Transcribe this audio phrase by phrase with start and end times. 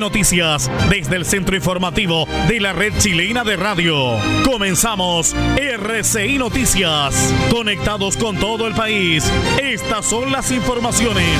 [0.00, 4.16] Noticias desde el centro informativo de la red chilena de radio.
[4.44, 7.34] Comenzamos RCI Noticias.
[7.50, 9.30] Conectados con todo el país.
[9.60, 11.38] Estas son las informaciones.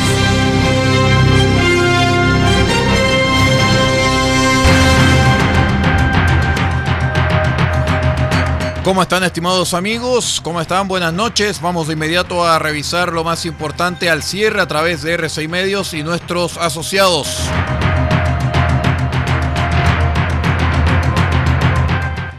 [8.86, 10.40] ¿Cómo están estimados amigos?
[10.44, 10.86] ¿Cómo están?
[10.86, 11.60] Buenas noches.
[11.60, 15.92] Vamos de inmediato a revisar lo más importante al cierre a través de R6 Medios
[15.92, 17.50] y nuestros asociados.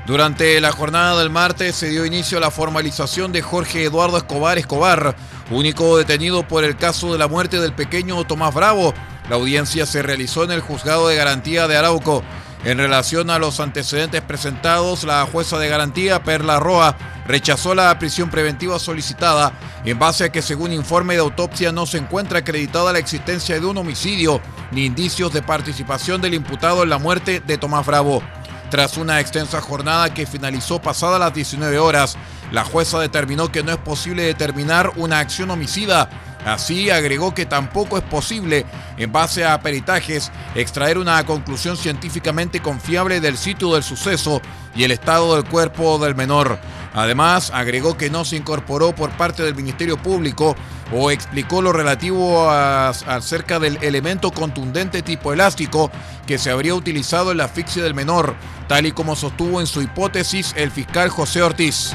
[0.07, 4.57] Durante la jornada del martes se dio inicio a la formalización de Jorge Eduardo Escobar
[4.57, 5.17] Escobar,
[5.51, 8.93] único detenido por el caso de la muerte del pequeño Tomás Bravo.
[9.29, 12.23] La audiencia se realizó en el juzgado de garantía de Arauco.
[12.63, 16.95] En relación a los antecedentes presentados, la jueza de garantía, Perla Roa,
[17.27, 19.51] rechazó la prisión preventiva solicitada
[19.83, 23.65] en base a que según informe de autopsia no se encuentra acreditada la existencia de
[23.65, 24.39] un homicidio
[24.71, 28.23] ni indicios de participación del imputado en la muerte de Tomás Bravo.
[28.69, 32.17] Tras una extensa jornada que finalizó pasada las 19 horas,
[32.51, 36.09] la jueza determinó que no es posible determinar una acción homicida.
[36.45, 38.65] Así agregó que tampoco es posible,
[38.97, 44.41] en base a peritajes, extraer una conclusión científicamente confiable del sitio del suceso
[44.75, 46.59] y el estado del cuerpo del menor.
[46.97, 50.55] Además, agregó que no se incorporó por parte del Ministerio Público
[50.91, 55.91] o explicó lo relativo a, acerca del elemento contundente tipo elástico
[56.25, 58.35] que se habría utilizado en la asfixia del menor,
[58.67, 61.93] tal y como sostuvo en su hipótesis el fiscal José Ortiz.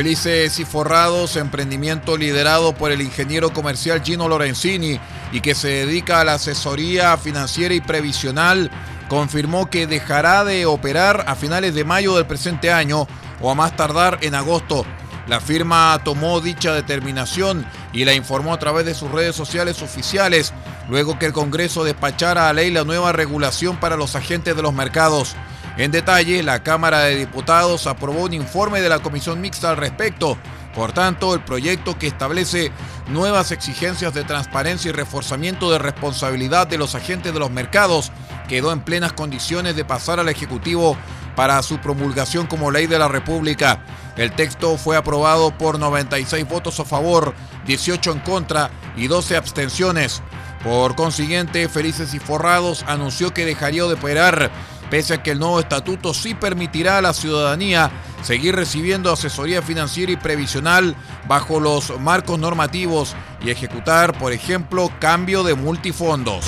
[0.00, 4.98] Felices y Forrados, emprendimiento liderado por el ingeniero comercial Gino Lorenzini
[5.30, 8.70] y que se dedica a la asesoría financiera y previsional,
[9.10, 13.06] confirmó que dejará de operar a finales de mayo del presente año
[13.42, 14.86] o a más tardar en agosto.
[15.26, 20.54] La firma tomó dicha determinación y la informó a través de sus redes sociales oficiales,
[20.88, 24.72] luego que el Congreso despachara a ley la nueva regulación para los agentes de los
[24.72, 25.36] mercados.
[25.76, 30.36] En detalle, la Cámara de Diputados aprobó un informe de la Comisión Mixta al respecto.
[30.74, 32.70] Por tanto, el proyecto que establece
[33.08, 38.12] nuevas exigencias de transparencia y reforzamiento de responsabilidad de los agentes de los mercados
[38.48, 40.96] quedó en plenas condiciones de pasar al Ejecutivo
[41.34, 43.82] para su promulgación como ley de la República.
[44.16, 47.34] El texto fue aprobado por 96 votos a favor,
[47.66, 50.22] 18 en contra y 12 abstenciones.
[50.62, 54.50] Por consiguiente, Felices y Forrados anunció que dejaría de operar
[54.90, 57.90] pese a que el nuevo estatuto sí permitirá a la ciudadanía
[58.22, 60.96] seguir recibiendo asesoría financiera y previsional
[61.26, 66.44] bajo los marcos normativos y ejecutar, por ejemplo, cambio de multifondos.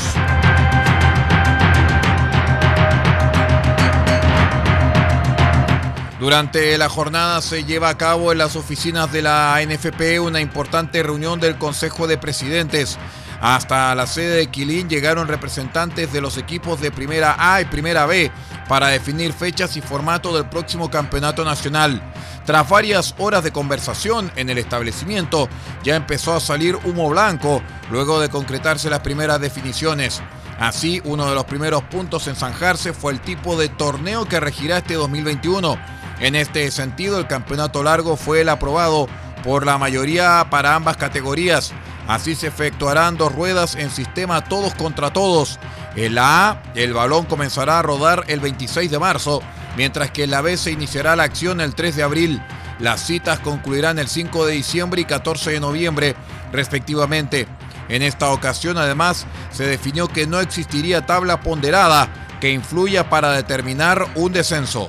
[6.22, 11.02] Durante la jornada se lleva a cabo en las oficinas de la NFP una importante
[11.02, 12.96] reunión del Consejo de Presidentes
[13.42, 18.06] hasta la sede de Quilín llegaron representantes de los equipos de Primera A y Primera
[18.06, 18.30] B
[18.68, 22.00] para definir fechas y formato del próximo campeonato nacional.
[22.46, 25.48] Tras varias horas de conversación en el establecimiento,
[25.82, 27.60] ya empezó a salir humo blanco
[27.90, 30.22] luego de concretarse las primeras definiciones.
[30.60, 34.78] Así, uno de los primeros puntos en zanjarse fue el tipo de torneo que regirá
[34.78, 35.76] este 2021
[36.20, 39.08] En este sentido, el campeonato largo fue el aprobado
[39.42, 41.72] por la mayoría para ambas categorías.
[42.08, 45.58] Así se efectuarán dos ruedas en sistema todos contra todos.
[45.96, 49.42] En la A, el balón comenzará a rodar el 26 de marzo,
[49.76, 52.42] mientras que en la B se iniciará la acción el 3 de abril.
[52.78, 56.16] Las citas concluirán el 5 de diciembre y 14 de noviembre,
[56.52, 57.46] respectivamente.
[57.88, 62.08] En esta ocasión, además, se definió que no existiría tabla ponderada
[62.40, 64.88] que influya para determinar un descenso.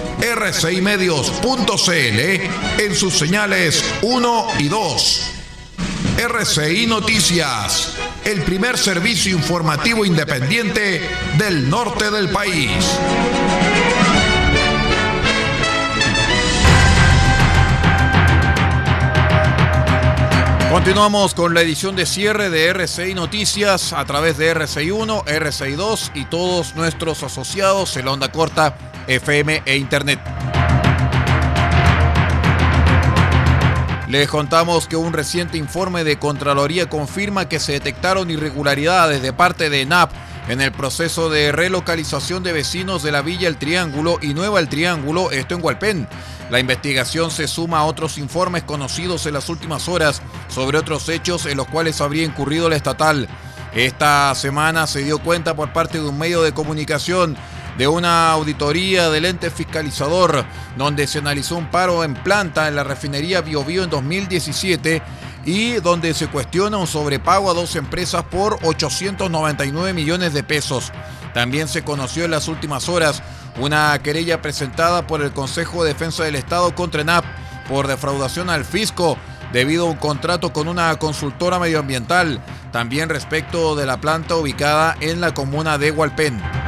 [0.21, 2.19] rcimedios.cl
[2.79, 5.31] en sus señales 1 y 2.
[6.17, 11.01] RCI Noticias, el primer servicio informativo independiente
[11.37, 12.71] del norte del país.
[20.71, 25.73] Continuamos con la edición de cierre de RCI Noticias a través de RCI 1, RCI
[25.73, 30.19] 2 y todos nuestros asociados en la onda corta FM e Internet.
[34.07, 39.69] Les contamos que un reciente informe de Contraloría confirma que se detectaron irregularidades de parte
[39.69, 40.11] de NAP
[40.49, 44.67] en el proceso de relocalización de vecinos de la Villa El Triángulo y Nueva El
[44.67, 46.07] Triángulo, esto en Hualpén.
[46.49, 51.45] La investigación se suma a otros informes conocidos en las últimas horas sobre otros hechos
[51.45, 53.29] en los cuales habría incurrido la estatal.
[53.73, 57.37] Esta semana se dio cuenta por parte de un medio de comunicación
[57.81, 60.45] de una auditoría del ente fiscalizador
[60.77, 65.01] donde se analizó un paro en planta en la refinería Biobío en 2017
[65.45, 70.91] y donde se cuestiona un sobrepago a dos empresas por 899 millones de pesos.
[71.33, 73.23] También se conoció en las últimas horas
[73.59, 77.25] una querella presentada por el Consejo de Defensa del Estado contra ENAP
[77.67, 79.17] por defraudación al fisco
[79.53, 85.19] debido a un contrato con una consultora medioambiental, también respecto de la planta ubicada en
[85.19, 86.60] la comuna de Hualpén.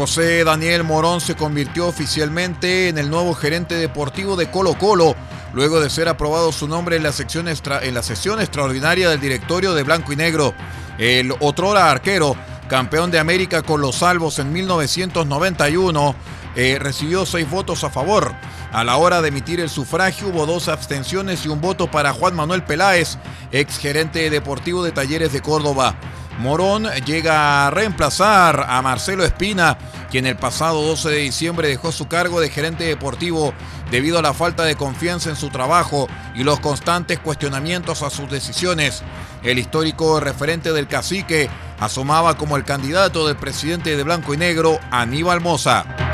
[0.00, 5.14] José Daniel Morón se convirtió oficialmente en el nuevo gerente deportivo de Colo Colo,
[5.52, 9.74] luego de ser aprobado su nombre en la, sección en la sesión extraordinaria del directorio
[9.74, 10.54] de Blanco y Negro.
[10.96, 12.34] El otrora arquero,
[12.66, 16.14] campeón de América con los salvos en 1991,
[16.56, 18.32] eh, recibió seis votos a favor.
[18.72, 22.34] A la hora de emitir el sufragio hubo dos abstenciones y un voto para Juan
[22.34, 23.18] Manuel Peláez,
[23.52, 25.94] ex gerente deportivo de Talleres de Córdoba.
[26.40, 29.76] Morón llega a reemplazar a Marcelo Espina,
[30.10, 33.52] quien el pasado 12 de diciembre dejó su cargo de gerente deportivo
[33.90, 38.30] debido a la falta de confianza en su trabajo y los constantes cuestionamientos a sus
[38.30, 39.02] decisiones.
[39.42, 44.80] El histórico referente del cacique asomaba como el candidato del presidente de Blanco y Negro,
[44.90, 46.09] Aníbal Moza.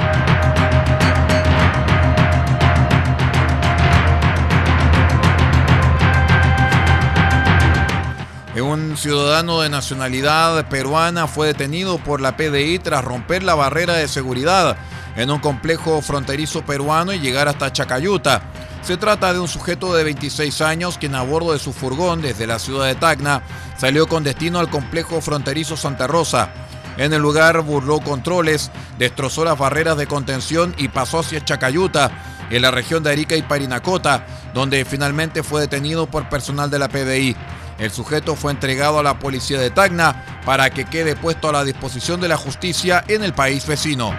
[8.63, 14.09] Un ciudadano de nacionalidad peruana fue detenido por la PDI tras romper la barrera de
[14.09, 14.79] seguridad
[15.15, 18.43] en un complejo fronterizo peruano y llegar hasta Chacayuta.
[18.81, 22.47] Se trata de un sujeto de 26 años quien a bordo de su furgón desde
[22.47, 23.43] la ciudad de Tacna
[23.77, 26.49] salió con destino al complejo fronterizo Santa Rosa.
[26.97, 32.11] En el lugar burló controles, destrozó las barreras de contención y pasó hacia Chacayuta,
[32.49, 36.89] en la región de Arica y Parinacota, donde finalmente fue detenido por personal de la
[36.89, 37.37] PDI.
[37.79, 41.65] El sujeto fue entregado a la policía de Tacna para que quede puesto a la
[41.65, 44.15] disposición de la justicia en el país vecino.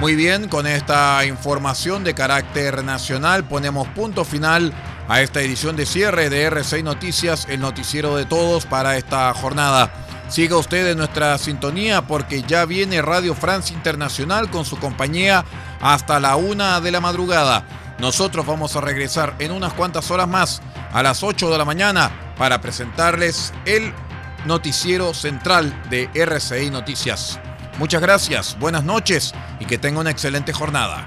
[0.00, 4.72] Muy bien, con esta información de carácter nacional ponemos punto final
[5.08, 9.92] a esta edición de cierre de R6 Noticias, el noticiero de todos para esta jornada.
[10.28, 15.44] Siga usted en nuestra sintonía porque ya viene Radio France Internacional con su compañía
[15.80, 17.64] hasta la una de la madrugada.
[18.02, 20.60] Nosotros vamos a regresar en unas cuantas horas más
[20.92, 23.94] a las 8 de la mañana para presentarles el
[24.44, 27.38] noticiero central de RCI Noticias.
[27.78, 31.06] Muchas gracias, buenas noches y que tenga una excelente jornada.